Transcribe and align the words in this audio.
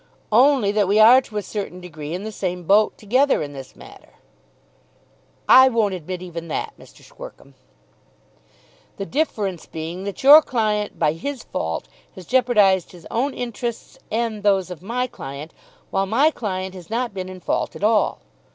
"Only 0.31 0.71
that 0.71 0.87
we 0.87 0.97
are 0.97 1.21
to 1.21 1.37
a 1.37 1.43
certain 1.43 1.79
degree 1.79 2.15
in 2.15 2.23
the 2.23 2.31
same 2.31 2.63
boat 2.63 2.97
together 2.97 3.43
in 3.43 3.53
this 3.53 3.75
matter." 3.75 4.15
"I 5.47 5.69
won't 5.69 5.93
admit 5.93 6.23
even 6.23 6.47
that, 6.47 6.73
Mr. 6.79 7.03
Squercum." 7.03 7.53
"The 8.97 9.05
difference 9.05 9.67
being 9.67 10.05
that 10.05 10.23
your 10.23 10.41
client 10.41 10.97
by 10.97 11.13
his 11.13 11.43
fault 11.43 11.87
has 12.15 12.25
jeopardised 12.25 12.93
his 12.93 13.05
own 13.11 13.35
interests 13.35 13.99
and 14.11 14.41
those 14.41 14.71
of 14.71 14.81
my 14.81 15.05
client, 15.05 15.53
while 15.91 16.07
my 16.07 16.31
client 16.31 16.73
has 16.73 16.89
not 16.89 17.13
been 17.13 17.29
in 17.29 17.39
fault 17.39 17.75
at 17.75 17.83
all. 17.83 18.21